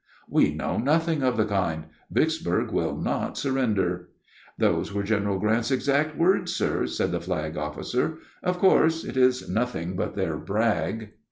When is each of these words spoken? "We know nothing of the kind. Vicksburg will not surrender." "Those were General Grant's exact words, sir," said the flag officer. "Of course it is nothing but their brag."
"We 0.27 0.51
know 0.51 0.79
nothing 0.79 1.21
of 1.21 1.37
the 1.37 1.45
kind. 1.45 1.83
Vicksburg 2.09 2.71
will 2.71 2.97
not 2.97 3.37
surrender." 3.37 4.09
"Those 4.57 4.91
were 4.91 5.03
General 5.03 5.37
Grant's 5.37 5.69
exact 5.69 6.17
words, 6.17 6.51
sir," 6.55 6.87
said 6.87 7.11
the 7.11 7.21
flag 7.21 7.55
officer. 7.55 8.17
"Of 8.41 8.57
course 8.57 9.03
it 9.03 9.15
is 9.15 9.47
nothing 9.47 9.95
but 9.95 10.15
their 10.15 10.37
brag." 10.37 11.11